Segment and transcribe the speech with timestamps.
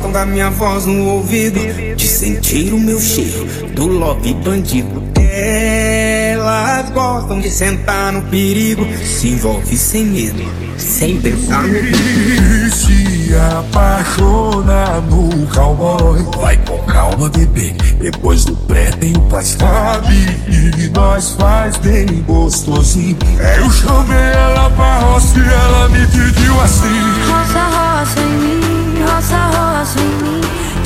[0.00, 1.60] gostam da minha voz no ouvido,
[1.94, 5.02] de sentir o meu cheiro do love bandido.
[5.32, 10.42] Elas gostam de sentar no perigo, se envolve sem medo,
[10.78, 17.74] sem pensar no E se apaixona no cowboy Vai com calma, bebê.
[18.00, 19.56] Depois do pré tem o paz.
[19.58, 23.18] Sabe que nós faz bem gostosinho.
[23.58, 27.19] Eu chamei ela pra roça e ela me pediu assim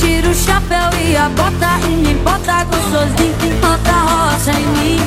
[0.05, 5.01] Tira o chapéu e a bota e me bota gostosinho Roça, roça em mim,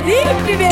[0.00, 0.70] Felipe, bebê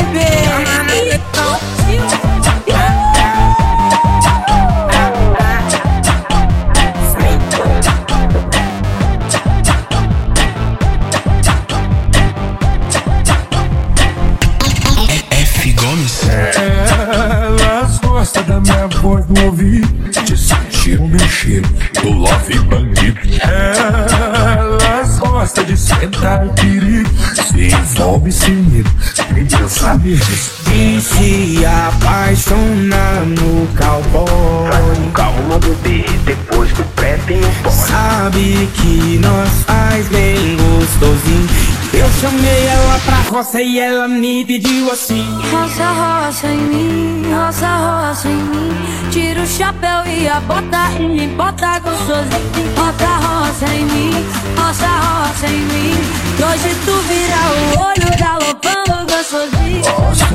[15.30, 16.22] F Gomes.
[16.56, 21.68] Elas gostam da minha voz no ouvido De sentir o meu cheiro
[22.02, 24.97] do love bandido Elas
[25.38, 27.08] gostam de sentar perigo
[27.46, 28.90] Se envolve sem medo
[29.32, 35.12] Nem pensar nisso E se apaixona no cowboy.
[35.14, 37.70] Calma, bebê, depois do pré tem o pó.
[37.70, 41.48] Sabe que nós faz bem gostosinho.
[41.92, 45.24] Eu chamei ela pra roça e ela me pediu assim.
[45.50, 48.76] Roça, roça em mim, roça, roça em mim
[49.10, 54.86] Tira o chapéu e a bota e me bota gostosinho Roça, roça em mim, roça,
[54.86, 55.07] roça
[55.46, 55.94] em mim.
[56.42, 59.82] Hoje tu vira o olho galopando gostosinho.
[59.92, 60.26] Roça,